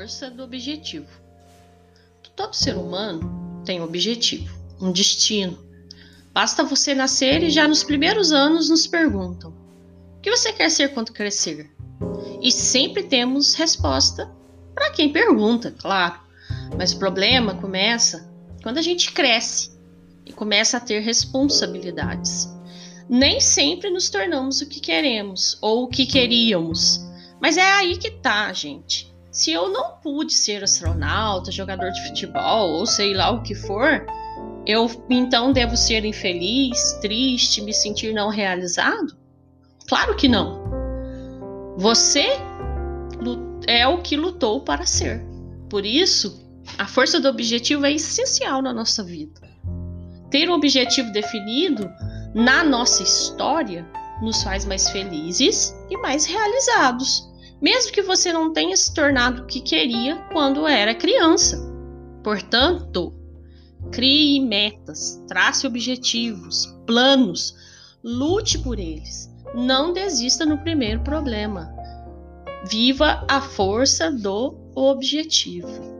força 0.00 0.30
do 0.30 0.42
objetivo. 0.42 1.10
Todo 2.34 2.54
ser 2.54 2.74
humano 2.74 3.62
tem 3.66 3.82
um 3.82 3.84
objetivo, 3.84 4.58
um 4.80 4.90
destino. 4.90 5.58
Basta 6.32 6.64
você 6.64 6.94
nascer 6.94 7.42
e 7.42 7.50
já 7.50 7.68
nos 7.68 7.84
primeiros 7.84 8.32
anos 8.32 8.70
nos 8.70 8.86
perguntam: 8.86 9.50
o 10.16 10.20
que 10.22 10.30
você 10.30 10.54
quer 10.54 10.70
ser 10.70 10.94
quando 10.94 11.12
crescer? 11.12 11.70
E 12.40 12.50
sempre 12.50 13.02
temos 13.02 13.52
resposta 13.52 14.34
para 14.74 14.90
quem 14.90 15.12
pergunta, 15.12 15.70
claro. 15.70 16.18
Mas 16.78 16.94
o 16.94 16.98
problema 16.98 17.56
começa 17.56 18.26
quando 18.62 18.78
a 18.78 18.82
gente 18.82 19.12
cresce 19.12 19.78
e 20.24 20.32
começa 20.32 20.78
a 20.78 20.80
ter 20.80 21.00
responsabilidades. 21.00 22.48
Nem 23.06 23.38
sempre 23.38 23.90
nos 23.90 24.08
tornamos 24.08 24.62
o 24.62 24.66
que 24.66 24.80
queremos 24.80 25.58
ou 25.60 25.84
o 25.84 25.88
que 25.88 26.06
queríamos. 26.06 27.04
Mas 27.38 27.58
é 27.58 27.70
aí 27.72 27.98
que 27.98 28.10
tá, 28.10 28.50
gente. 28.54 29.10
Se 29.30 29.52
eu 29.52 29.68
não 29.68 29.92
pude 30.02 30.32
ser 30.32 30.64
astronauta, 30.64 31.52
jogador 31.52 31.90
de 31.92 32.08
futebol 32.08 32.70
ou 32.70 32.86
sei 32.86 33.14
lá 33.14 33.30
o 33.30 33.42
que 33.42 33.54
for, 33.54 34.04
eu 34.66 34.90
então 35.08 35.52
devo 35.52 35.76
ser 35.76 36.04
infeliz, 36.04 36.98
triste, 37.00 37.62
me 37.62 37.72
sentir 37.72 38.12
não 38.12 38.28
realizado? 38.28 39.16
Claro 39.88 40.16
que 40.16 40.28
não. 40.28 40.60
Você 41.76 42.26
é 43.66 43.86
o 43.86 44.02
que 44.02 44.16
lutou 44.16 44.60
para 44.60 44.84
ser. 44.84 45.24
Por 45.68 45.86
isso, 45.86 46.44
a 46.76 46.86
força 46.86 47.20
do 47.20 47.28
objetivo 47.28 47.86
é 47.86 47.92
essencial 47.92 48.60
na 48.60 48.72
nossa 48.72 49.04
vida. 49.04 49.40
Ter 50.28 50.50
um 50.50 50.54
objetivo 50.54 51.12
definido 51.12 51.88
na 52.34 52.64
nossa 52.64 53.02
história 53.02 53.86
nos 54.20 54.42
faz 54.42 54.64
mais 54.64 54.90
felizes 54.90 55.74
e 55.88 55.96
mais 55.96 56.24
realizados, 56.24 57.29
mesmo 57.60 57.92
que 57.92 58.02
você 58.02 58.32
não 58.32 58.52
tenha 58.52 58.76
se 58.76 58.92
tornado 58.94 59.42
o 59.42 59.46
que 59.46 59.60
queria 59.60 60.16
quando 60.32 60.66
era 60.66 60.94
criança. 60.94 61.58
Portanto, 62.22 63.12
crie 63.90 64.40
metas, 64.40 65.22
trace 65.28 65.66
objetivos, 65.66 66.66
planos, 66.86 67.54
lute 68.02 68.58
por 68.58 68.78
eles. 68.78 69.30
Não 69.54 69.92
desista 69.92 70.46
no 70.46 70.58
primeiro 70.58 71.00
problema. 71.00 71.74
Viva 72.70 73.24
a 73.28 73.40
força 73.40 74.10
do 74.10 74.56
objetivo. 74.74 75.99